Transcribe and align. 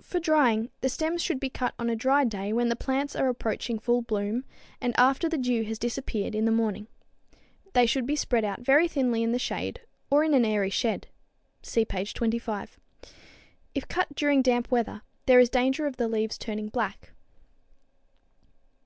For 0.00 0.18
drying, 0.18 0.70
the 0.80 0.88
stems 0.88 1.20
should 1.20 1.38
be 1.38 1.50
cut 1.50 1.74
on 1.78 1.90
a 1.90 1.94
dry 1.94 2.24
day 2.24 2.50
when 2.50 2.70
the 2.70 2.74
plants 2.76 3.14
are 3.14 3.28
approaching 3.28 3.78
full 3.78 4.00
bloom 4.00 4.46
and 4.80 4.98
after 4.98 5.28
the 5.28 5.36
dew 5.36 5.64
has 5.64 5.78
disappeared 5.78 6.34
in 6.34 6.46
the 6.46 6.50
morning. 6.50 6.86
They 7.74 7.84
should 7.84 8.06
be 8.06 8.16
spread 8.16 8.42
out 8.42 8.62
very 8.62 8.88
thinly 8.88 9.22
in 9.22 9.32
the 9.32 9.38
shade 9.38 9.82
or 10.10 10.24
in 10.24 10.32
an 10.32 10.46
airy 10.46 10.70
shed. 10.70 11.08
(See 11.62 11.84
page 11.84 12.14
25.) 12.14 12.80
If 13.74 13.86
cut 13.86 14.14
during 14.14 14.40
damp 14.40 14.70
weather, 14.70 15.02
there 15.26 15.40
is 15.40 15.50
danger 15.50 15.86
of 15.86 15.98
the 15.98 16.08
leaves 16.08 16.38
turning 16.38 16.70
black. 16.70 17.12